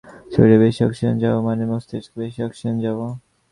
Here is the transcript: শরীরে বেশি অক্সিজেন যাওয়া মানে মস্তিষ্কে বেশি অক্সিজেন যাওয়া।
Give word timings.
শরীরে 0.33 0.57
বেশি 0.63 0.81
অক্সিজেন 0.87 1.15
যাওয়া 1.23 1.39
মানে 1.47 1.63
মস্তিষ্কে 1.71 2.15
বেশি 2.23 2.39
অক্সিজেন 2.43 2.75
যাওয়া। 2.85 3.07